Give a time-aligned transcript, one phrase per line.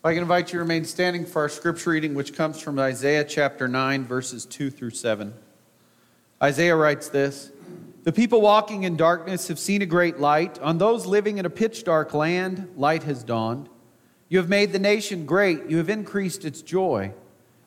[0.00, 2.78] If I can invite you to remain standing for our scripture reading, which comes from
[2.78, 5.34] Isaiah chapter 9, verses 2 through 7.
[6.42, 7.52] Isaiah writes this
[8.04, 10.58] The people walking in darkness have seen a great light.
[10.60, 13.68] On those living in a pitch dark land, light has dawned.
[14.30, 17.12] You have made the nation great, you have increased its joy.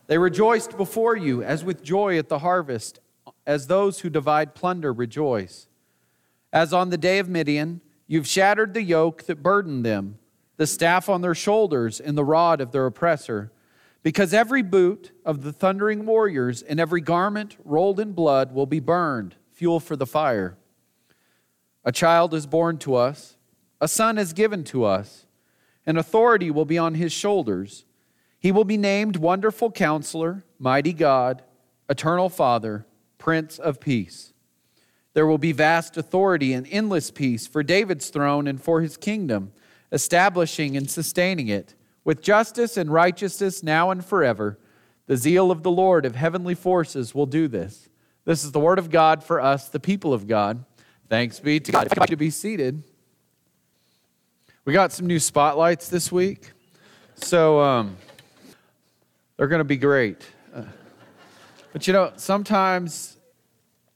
[0.08, 3.00] They rejoiced before you as with joy at the harvest,
[3.46, 5.68] as those who divide plunder rejoice.
[6.52, 10.18] As on the day of Midian, you've shattered the yoke that burdened them
[10.58, 13.52] the staff on their shoulders and the rod of their oppressor.
[14.02, 18.80] Because every boot of the thundering warriors and every garment rolled in blood will be
[18.80, 20.58] burned, fuel for the fire.
[21.86, 23.38] A child is born to us,
[23.80, 25.26] a son is given to us,
[25.86, 27.86] and authority will be on his shoulders.
[28.40, 31.44] He will be named Wonderful Counselor, Mighty God,
[31.90, 32.86] Eternal Father,
[33.18, 34.34] Prince of Peace.
[35.14, 39.54] There will be vast authority and endless peace for David's throne and for his kingdom
[39.94, 44.60] establishing and sustaining it with justice and righteousness now and forever.
[45.06, 47.88] The zeal of the Lord of heavenly forces will do this.
[48.26, 50.66] This is the word of God for us, the people of God.
[51.10, 51.88] Thanks be to God.
[51.92, 52.84] If to be seated.
[54.66, 56.52] We got some new spotlights this week,
[57.16, 57.98] so um,
[59.36, 60.26] they're going to be great.
[60.56, 60.64] Uh,
[61.74, 63.18] but you know, sometimes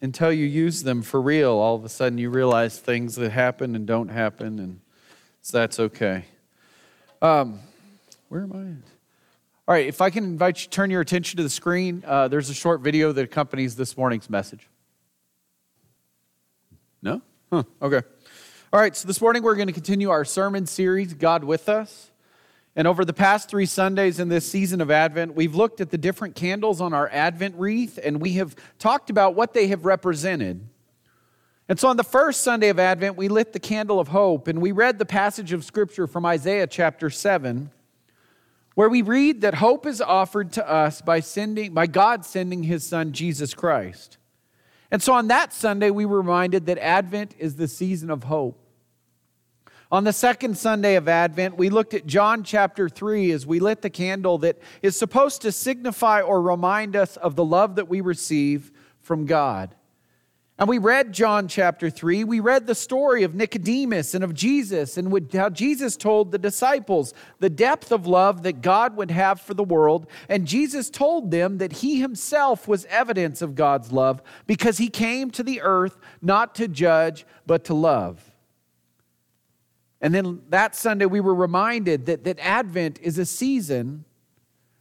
[0.02, 3.76] until you use them for real, all of a sudden you realize things that happen
[3.76, 4.82] and don't happen, and
[5.48, 6.26] so that's okay.
[7.22, 7.62] Um,
[8.28, 8.92] where am I at?
[9.66, 12.50] All right, if I can invite you turn your attention to the screen, uh, there's
[12.50, 14.68] a short video that accompanies this morning's message.
[17.02, 17.22] No?
[17.50, 18.02] Huh, okay.
[18.74, 22.12] All right, so this morning we're going to continue our sermon series, God with Us.
[22.76, 25.98] And over the past three Sundays in this season of Advent, we've looked at the
[25.98, 30.68] different candles on our Advent wreath and we have talked about what they have represented.
[31.70, 34.62] And so on the first Sunday of Advent, we lit the candle of hope and
[34.62, 37.72] we read the passage of Scripture from Isaiah chapter 7,
[38.76, 42.88] where we read that hope is offered to us by, sending, by God sending his
[42.88, 44.18] Son, Jesus Christ.
[44.92, 48.64] And so on that Sunday, we were reminded that Advent is the season of hope.
[49.92, 53.82] On the second Sunday of Advent, we looked at John chapter 3 as we lit
[53.82, 58.00] the candle that is supposed to signify or remind us of the love that we
[58.00, 59.76] receive from God.
[60.60, 62.24] And we read John chapter 3.
[62.24, 67.14] We read the story of Nicodemus and of Jesus and how Jesus told the disciples
[67.40, 70.08] the depth of love that God would have for the world.
[70.28, 75.30] And Jesus told them that he himself was evidence of God's love because he came
[75.32, 78.32] to the earth not to judge, but to love.
[80.02, 84.06] And then that Sunday, we were reminded that, that Advent is a season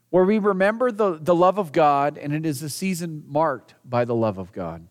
[0.09, 4.07] where we remember the, the love of God, and it is a season marked by
[4.07, 4.87] the love of God.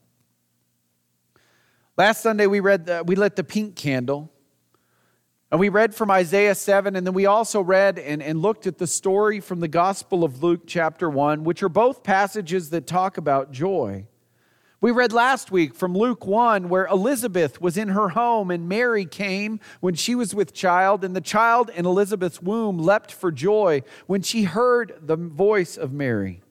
[1.97, 4.29] Last Sunday we read the, we lit the pink candle.
[5.49, 8.79] And we read from Isaiah 7, and then we also read and, and looked at
[8.79, 13.17] the story from the Gospel of Luke, chapter 1, which are both passages that talk
[13.17, 14.07] about joy.
[14.81, 19.05] We read last week from Luke 1, where Elizabeth was in her home, and Mary
[19.05, 23.83] came when she was with child, and the child in Elizabeth's womb leapt for joy
[24.07, 26.41] when she heard the voice of Mary.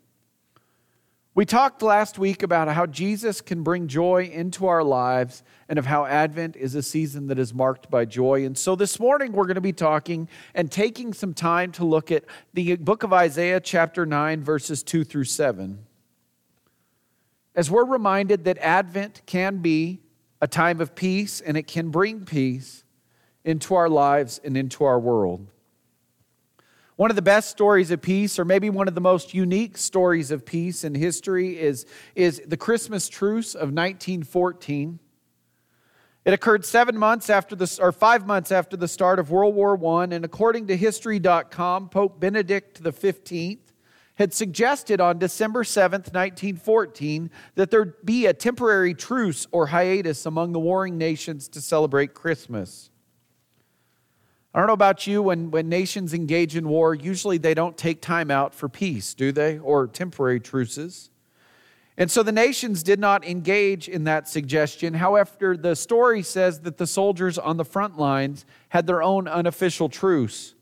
[1.36, 5.86] We talked last week about how Jesus can bring joy into our lives and of
[5.86, 8.44] how Advent is a season that is marked by joy.
[8.44, 12.12] And so this morning we're going to be talking and taking some time to look
[12.12, 15.84] at the book of Isaiah, chapter 9, verses 2 through 7.
[17.56, 20.02] As we're reminded that Advent can be
[20.40, 22.84] a time of peace and it can bring peace
[23.44, 25.50] into our lives and into our world.
[26.96, 30.30] One of the best stories of peace, or maybe one of the most unique stories
[30.30, 35.00] of peace in history, is, is the Christmas truce of 1914.
[36.24, 39.76] It occurred seven months after the, or five months after the start of World War
[39.98, 43.58] I, and according to History.com, Pope Benedict XV
[44.14, 50.52] had suggested on December 7th, 1914, that there be a temporary truce or hiatus among
[50.52, 52.90] the warring nations to celebrate Christmas.
[54.54, 58.00] I don't know about you, when, when nations engage in war, usually they don't take
[58.00, 59.58] time out for peace, do they?
[59.58, 61.10] Or temporary truces.
[61.96, 64.94] And so the nations did not engage in that suggestion.
[64.94, 69.88] However, the story says that the soldiers on the front lines had their own unofficial
[69.88, 70.54] truce.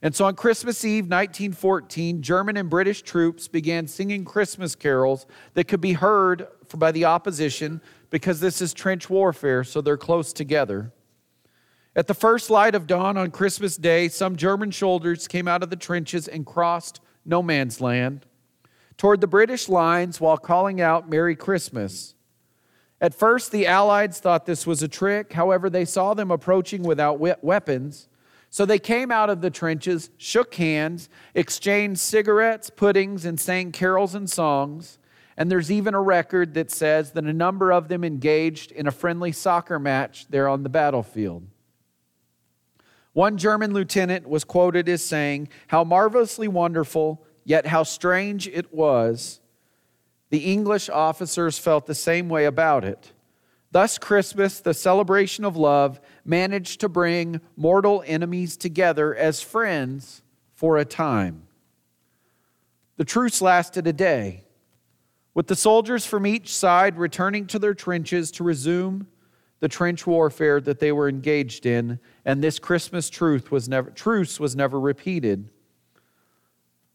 [0.00, 5.64] And so on Christmas Eve, 1914, German and British troops began singing Christmas carols that
[5.64, 7.80] could be heard by the opposition
[8.10, 10.92] because this is trench warfare, so they're close together.
[11.96, 15.70] At the first light of dawn on Christmas Day, some German soldiers came out of
[15.70, 18.26] the trenches and crossed no man's land
[18.96, 22.14] toward the British lines while calling out Merry Christmas.
[23.00, 25.32] At first, the Allies thought this was a trick.
[25.34, 28.08] However, they saw them approaching without weapons.
[28.50, 34.14] So they came out of the trenches, shook hands, exchanged cigarettes, puddings, and sang carols
[34.14, 34.98] and songs.
[35.36, 38.92] And there's even a record that says that a number of them engaged in a
[38.92, 41.46] friendly soccer match there on the battlefield.
[43.14, 49.40] One German lieutenant was quoted as saying, How marvelously wonderful, yet how strange it was.
[50.30, 53.12] The English officers felt the same way about it.
[53.70, 60.22] Thus, Christmas, the celebration of love, managed to bring mortal enemies together as friends
[60.52, 61.46] for a time.
[62.96, 64.44] The truce lasted a day,
[65.34, 69.06] with the soldiers from each side returning to their trenches to resume
[69.64, 74.38] the trench warfare that they were engaged in, and this Christmas truth was never, truce
[74.38, 75.48] was never repeated.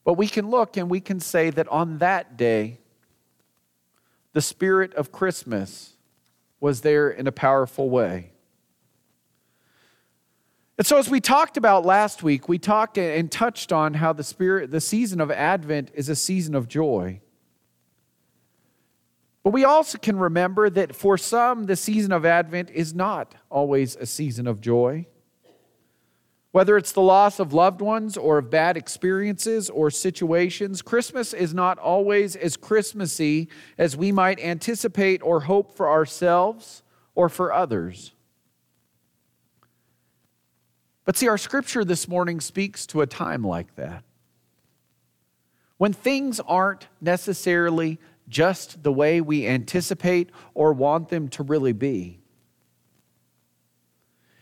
[0.03, 2.77] But we can look and we can say that on that day,
[4.33, 5.93] the spirit of Christmas
[6.59, 8.33] was there in a powerful way.
[10.77, 14.23] And so, as we talked about last week, we talked and touched on how the
[14.23, 17.19] spirit, the season of Advent is a season of joy.
[19.43, 23.95] But we also can remember that for some, the season of Advent is not always
[23.95, 25.07] a season of joy.
[26.51, 31.53] Whether it's the loss of loved ones or of bad experiences or situations, Christmas is
[31.53, 36.81] not always as Christmassy as we might anticipate or hope for ourselves
[37.13, 38.13] or for others.
[41.05, 44.03] But see, our scripture this morning speaks to a time like that.
[45.77, 52.19] When things aren't necessarily just the way we anticipate or want them to really be.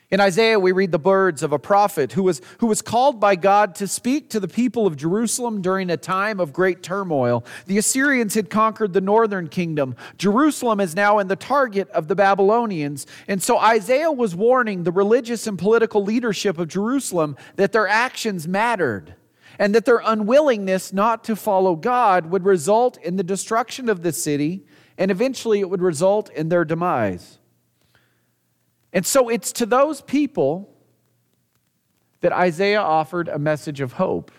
[0.10, 3.36] In Isaiah, we read the words of a prophet who was, who was called by
[3.36, 7.44] God to speak to the people of Jerusalem during a time of great turmoil.
[7.66, 9.98] The Assyrians had conquered the northern kingdom.
[10.18, 13.06] Jerusalem is now in the target of the Babylonians.
[13.28, 18.48] And so Isaiah was warning the religious and political leadership of Jerusalem that their actions
[18.48, 19.13] mattered
[19.59, 24.12] and that their unwillingness not to follow God would result in the destruction of the
[24.12, 24.65] city
[24.98, 27.38] and eventually it would result in their demise.
[28.92, 30.74] And so it's to those people
[32.21, 34.31] that Isaiah offered a message of hope.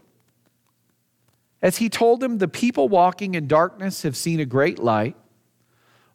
[1.63, 5.17] As he told them, the people walking in darkness have seen a great light.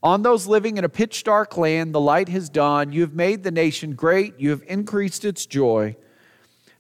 [0.02, 2.94] On those living in a pitch dark land, the light has dawned.
[2.94, 5.96] You have made the nation great, you have increased its joy.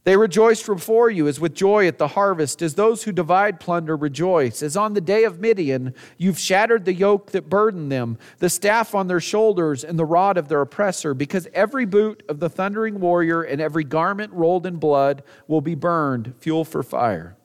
[0.05, 3.95] They rejoiced before you as with joy at the harvest, as those who divide plunder
[3.95, 4.61] rejoice.
[4.61, 8.93] As on the day of Midian, you've shattered the yoke that burdened them, the staff
[8.93, 12.99] on their shoulders, and the rod of their oppressor, because every boot of the thundering
[12.99, 17.37] warrior and every garment rolled in blood will be burned, fuel for fire.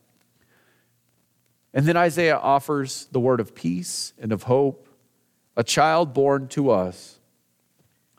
[1.72, 4.88] And then Isaiah offers the word of peace and of hope.
[5.56, 7.20] A child born to us,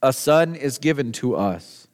[0.01, 1.88] a son is given to us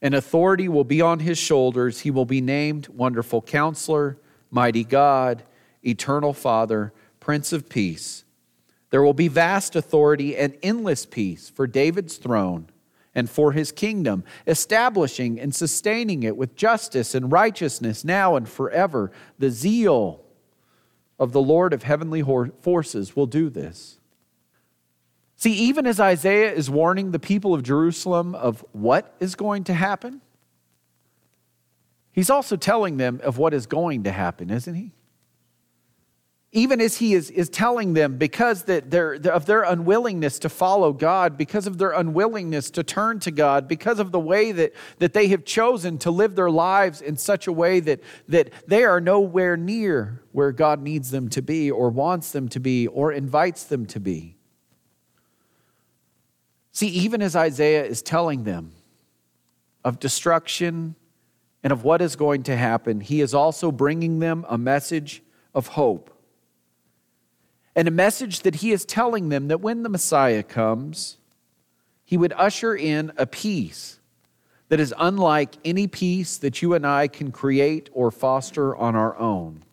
[0.00, 2.00] and authority will be on his shoulders.
[2.00, 4.18] He will be named Wonderful Counselor,
[4.50, 5.42] Mighty God,
[5.84, 8.24] Eternal Father, Prince of Peace.
[8.90, 12.68] There will be vast authority and endless peace for David's throne
[13.14, 19.10] and for his kingdom, establishing and sustaining it with justice and righteousness now and forever.
[19.38, 20.24] The zeal
[21.18, 23.97] of the Lord of heavenly forces will do this.
[25.38, 29.72] See, even as Isaiah is warning the people of Jerusalem of what is going to
[29.72, 30.20] happen,
[32.10, 34.94] he's also telling them of what is going to happen, isn't he?
[36.50, 40.92] Even as he is, is telling them because that they're, of their unwillingness to follow
[40.92, 45.12] God, because of their unwillingness to turn to God, because of the way that, that
[45.12, 49.00] they have chosen to live their lives in such a way that, that they are
[49.00, 53.62] nowhere near where God needs them to be, or wants them to be, or invites
[53.62, 54.37] them to be.
[56.78, 58.70] See, even as Isaiah is telling them
[59.82, 60.94] of destruction
[61.64, 65.20] and of what is going to happen, he is also bringing them a message
[65.56, 66.16] of hope.
[67.74, 71.18] And a message that he is telling them that when the Messiah comes,
[72.04, 73.98] he would usher in a peace
[74.68, 79.18] that is unlike any peace that you and I can create or foster on our
[79.18, 79.64] own.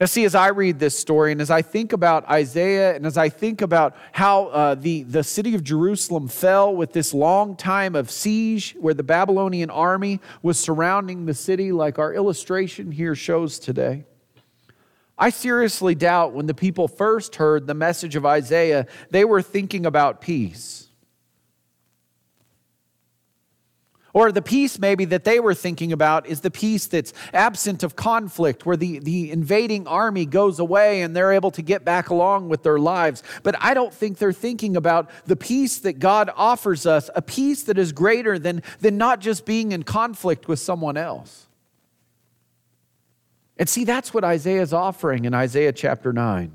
[0.00, 3.18] Now, see, as I read this story and as I think about Isaiah and as
[3.18, 7.96] I think about how uh, the, the city of Jerusalem fell with this long time
[7.96, 13.58] of siege where the Babylonian army was surrounding the city, like our illustration here shows
[13.58, 14.04] today,
[15.18, 19.84] I seriously doubt when the people first heard the message of Isaiah, they were thinking
[19.84, 20.87] about peace.
[24.14, 27.94] Or the peace, maybe, that they were thinking about is the peace that's absent of
[27.94, 32.48] conflict, where the, the invading army goes away and they're able to get back along
[32.48, 33.22] with their lives.
[33.42, 37.64] But I don't think they're thinking about the peace that God offers us, a peace
[37.64, 41.46] that is greater than, than not just being in conflict with someone else.
[43.58, 46.52] And see, that's what Isaiah is offering in Isaiah chapter 9.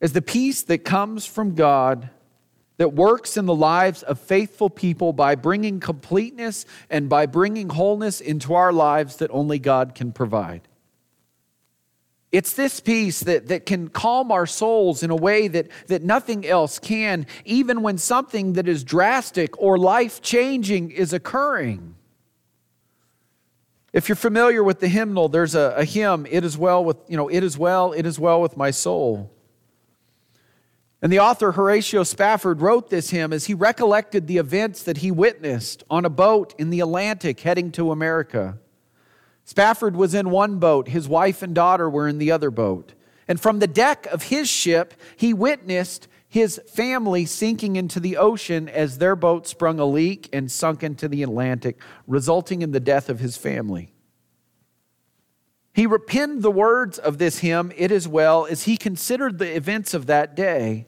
[0.00, 2.10] Is the peace that comes from God
[2.76, 8.20] that works in the lives of faithful people by bringing completeness and by bringing wholeness
[8.20, 10.62] into our lives that only God can provide.
[12.32, 16.46] It's this peace that, that can calm our souls in a way that, that nothing
[16.46, 21.94] else can, even when something that is drastic or life changing is occurring.
[23.92, 27.18] If you're familiar with the hymnal, there's a, a hymn, It is well with, you
[27.18, 29.30] know, it is well, it is well with my soul.
[31.02, 35.10] And the author Horatio Spafford wrote this hymn as he recollected the events that he
[35.10, 38.58] witnessed on a boat in the Atlantic heading to America.
[39.44, 42.94] Spafford was in one boat, his wife and daughter were in the other boat.
[43.26, 48.68] And from the deck of his ship, he witnessed his family sinking into the ocean
[48.68, 53.08] as their boat sprung a leak and sunk into the Atlantic, resulting in the death
[53.08, 53.92] of his family.
[55.74, 59.94] He penned the words of this hymn, It Is Well, as he considered the events
[59.94, 60.86] of that day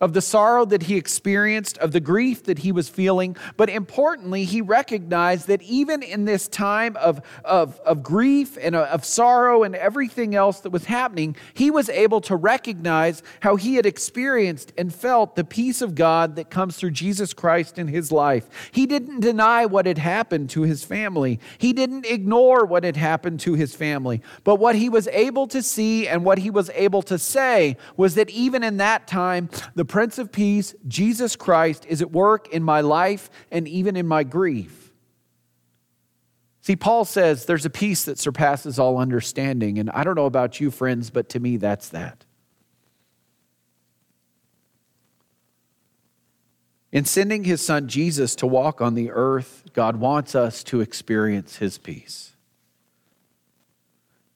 [0.00, 3.36] of the sorrow that he experienced, of the grief that he was feeling.
[3.56, 9.04] But importantly, he recognized that even in this time of, of, of grief and of
[9.04, 13.86] sorrow and everything else that was happening, he was able to recognize how he had
[13.86, 18.70] experienced and felt the peace of God that comes through Jesus Christ in his life.
[18.70, 23.40] He didn't deny what had happened to his family, he didn't ignore what had happened
[23.40, 24.22] to his family.
[24.44, 28.14] But what he was able to see and what he was able to say was
[28.14, 32.62] that even in that time, the Prince of Peace, Jesus Christ, is at work in
[32.62, 34.92] my life and even in my grief.
[36.60, 39.78] See, Paul says there's a peace that surpasses all understanding.
[39.78, 42.26] And I don't know about you, friends, but to me, that's that.
[46.92, 51.56] In sending his son Jesus to walk on the earth, God wants us to experience
[51.56, 52.32] his peace.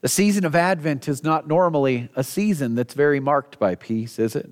[0.01, 4.35] The season of Advent is not normally a season that's very marked by peace, is
[4.35, 4.51] it?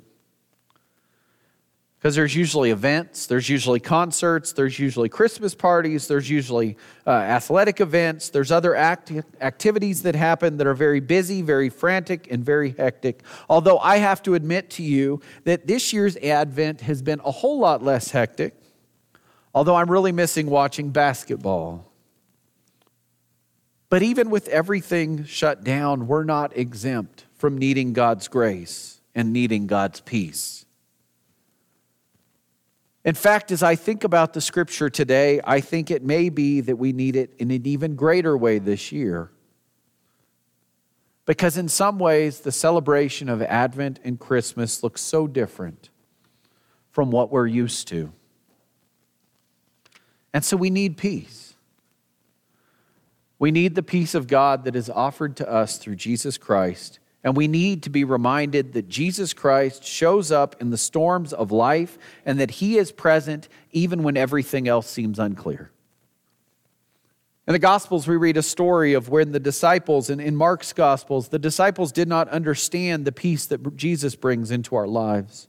[2.00, 7.78] Because there's usually events, there's usually concerts, there's usually Christmas parties, there's usually uh, athletic
[7.78, 12.70] events, there's other act- activities that happen that are very busy, very frantic, and very
[12.70, 13.22] hectic.
[13.50, 17.58] Although I have to admit to you that this year's Advent has been a whole
[17.58, 18.54] lot less hectic,
[19.54, 21.92] although I'm really missing watching basketball.
[23.90, 29.66] But even with everything shut down, we're not exempt from needing God's grace and needing
[29.66, 30.64] God's peace.
[33.04, 36.76] In fact, as I think about the scripture today, I think it may be that
[36.76, 39.30] we need it in an even greater way this year.
[41.24, 45.88] Because in some ways, the celebration of Advent and Christmas looks so different
[46.90, 48.12] from what we're used to.
[50.34, 51.54] And so we need peace.
[53.38, 57.36] We need the peace of God that is offered to us through Jesus Christ and
[57.36, 61.98] we need to be reminded that Jesus Christ shows up in the storms of life
[62.24, 65.70] and that he is present even when everything else seems unclear.
[67.46, 71.28] In the Gospels, we read a story of when the disciples, and in Mark's Gospels,
[71.28, 75.48] the disciples did not understand the peace that Jesus brings into our lives.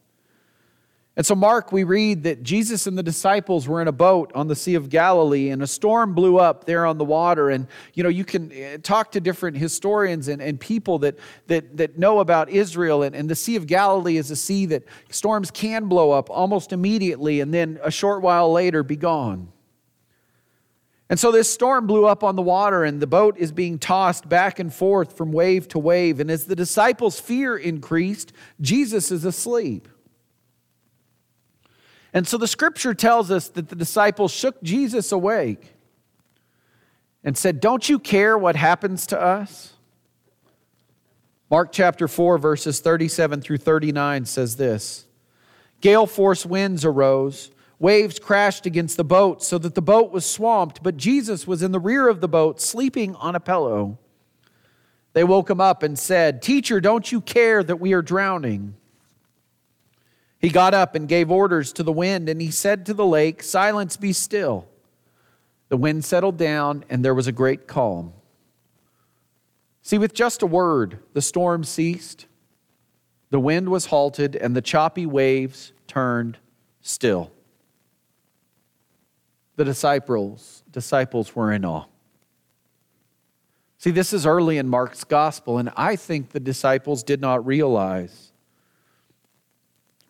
[1.21, 4.47] And so, Mark, we read that Jesus and the disciples were in a boat on
[4.47, 7.51] the Sea of Galilee, and a storm blew up there on the water.
[7.51, 11.77] And, you know, you can eh, talk to different historians and, and people that, that,
[11.77, 13.03] that know about Israel.
[13.03, 16.73] And, and the Sea of Galilee is a sea that storms can blow up almost
[16.73, 19.51] immediately and then a short while later be gone.
[21.07, 24.27] And so this storm blew up on the water, and the boat is being tossed
[24.27, 26.19] back and forth from wave to wave.
[26.19, 29.87] And as the disciples' fear increased, Jesus is asleep.
[32.13, 35.73] And so the scripture tells us that the disciples shook Jesus awake
[37.23, 39.73] and said, Don't you care what happens to us?
[41.49, 45.05] Mark chapter 4, verses 37 through 39 says this
[45.79, 50.83] Gale force winds arose, waves crashed against the boat so that the boat was swamped,
[50.83, 53.97] but Jesus was in the rear of the boat, sleeping on a pillow.
[55.13, 58.75] They woke him up and said, Teacher, don't you care that we are drowning?
[60.41, 63.43] He got up and gave orders to the wind, and he said to the lake,
[63.43, 64.67] Silence, be still.
[65.69, 68.13] The wind settled down, and there was a great calm.
[69.83, 72.25] See, with just a word, the storm ceased,
[73.29, 76.38] the wind was halted, and the choppy waves turned
[76.81, 77.31] still.
[79.57, 81.86] the disciples, disciples were in awe.
[83.77, 88.30] See, this is early in Mark's gospel, and I think the disciples did not realize,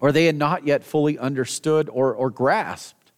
[0.01, 3.11] or they had not yet fully understood or, or grasped,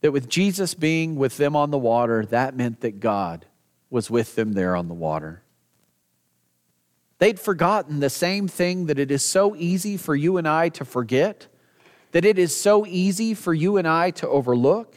[0.00, 3.44] that with Jesus being with them on the water, that meant that God
[3.90, 5.42] was with them there on the water.
[7.18, 10.84] They'd forgotten the same thing that it is so easy for you and I to
[10.84, 11.48] forget,
[12.12, 14.94] that it is so easy for you and I to overlook.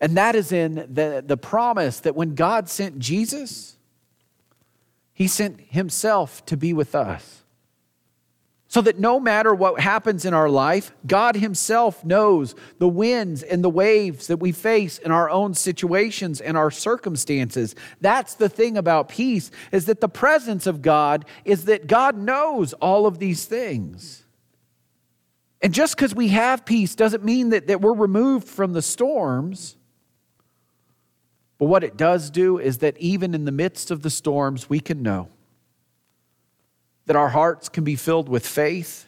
[0.00, 3.76] And that is in the, the promise that when God sent Jesus,
[5.12, 7.43] he sent himself to be with us.
[8.74, 13.62] So that no matter what happens in our life, God Himself knows the winds and
[13.62, 17.76] the waves that we face in our own situations and our circumstances.
[18.00, 22.72] That's the thing about peace, is that the presence of God is that God knows
[22.72, 24.24] all of these things.
[25.60, 29.76] And just because we have peace doesn't mean that, that we're removed from the storms.
[31.58, 34.80] But what it does do is that even in the midst of the storms, we
[34.80, 35.28] can know
[37.06, 39.06] that our hearts can be filled with faith.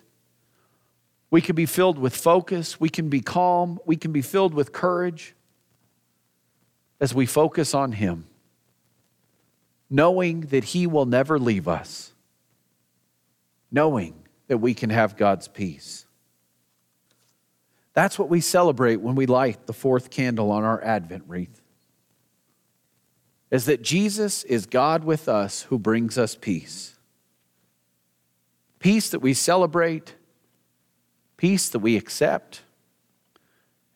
[1.30, 2.78] We can be filled with focus.
[2.78, 3.78] We can be calm.
[3.86, 5.34] We can be filled with courage
[7.00, 8.24] as we focus on Him,
[9.90, 12.12] knowing that He will never leave us,
[13.70, 14.14] knowing
[14.48, 16.06] that we can have God's peace.
[17.92, 21.62] That's what we celebrate when we light the fourth candle on our Advent wreath.
[23.50, 26.95] Is that Jesus is God with us who brings us peace
[28.78, 30.14] peace that we celebrate,
[31.36, 32.62] peace that we accept,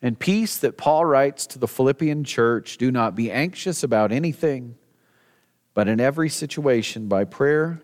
[0.03, 4.77] and peace that Paul writes to the Philippian church do not be anxious about anything,
[5.75, 7.83] but in every situation by prayer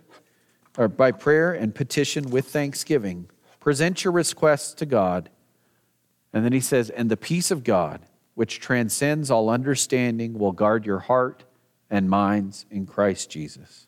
[0.78, 3.28] or by prayer and petition with thanksgiving,
[3.60, 5.30] present your requests to God.
[6.32, 8.00] And then he says, and the peace of God,
[8.34, 11.44] which transcends all understanding, will guard your heart
[11.88, 13.86] and minds in Christ Jesus.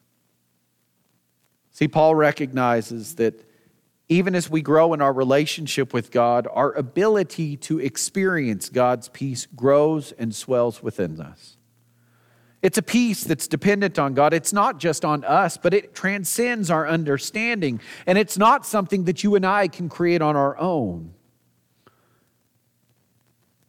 [1.79, 3.49] See, Paul recognizes that
[4.09, 9.47] even as we grow in our relationship with God, our ability to experience God's peace
[9.55, 11.57] grows and swells within us.
[12.63, 14.35] It's a peace that's dependent on God.
[14.35, 17.81] It's not just on us, but it transcends our understanding.
[18.09, 21.15] And it's not something that you and I can create on our own.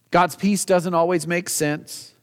[0.09, 2.15] God's peace doesn't always make sense,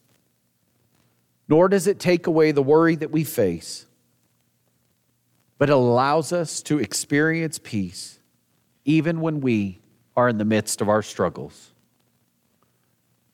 [1.46, 3.87] nor does it take away the worry that we face
[5.59, 8.19] but allows us to experience peace
[8.85, 9.81] even when we
[10.16, 11.73] are in the midst of our struggles.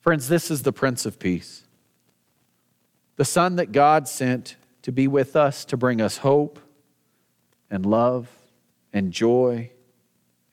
[0.01, 1.63] Friends, this is the Prince of Peace,
[3.15, 6.59] the Son that God sent to be with us, to bring us hope
[7.69, 8.29] and love
[8.91, 9.71] and joy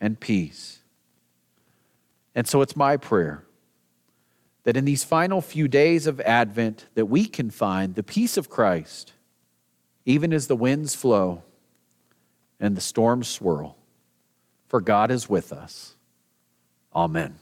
[0.00, 0.78] and peace.
[2.34, 3.44] And so it's my prayer
[4.62, 8.48] that in these final few days of Advent that we can find the peace of
[8.48, 9.14] Christ
[10.04, 11.42] even as the winds flow
[12.60, 13.76] and the storms swirl.
[14.68, 15.96] For God is with us.
[16.94, 17.36] Amen.